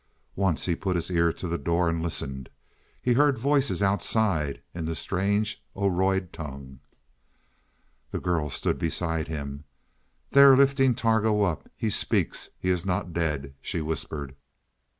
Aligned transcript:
Once 0.35 0.65
he 0.65 0.75
put 0.75 0.95
his 0.95 1.11
ear 1.11 1.31
to 1.31 1.47
the 1.47 1.59
door 1.59 1.87
and 1.87 2.01
listened. 2.01 2.49
He 3.03 3.13
heard 3.13 3.37
voices 3.37 3.83
outside 3.83 4.59
in 4.73 4.85
the 4.85 4.95
strange 4.95 5.63
Oroid 5.75 6.31
tongue. 6.33 6.79
The 8.09 8.19
girl 8.19 8.49
stood 8.49 8.79
beside 8.79 9.27
him. 9.27 9.63
"They 10.31 10.41
are 10.41 10.57
lifting 10.57 10.95
Targo 10.95 11.43
up. 11.43 11.69
He 11.77 11.91
speaks; 11.91 12.49
he 12.57 12.71
is 12.71 12.83
not 12.83 13.13
dead," 13.13 13.53
she 13.61 13.79
whispered. 13.79 14.35